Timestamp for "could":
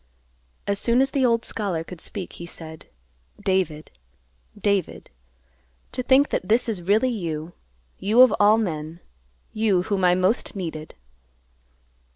1.83-2.01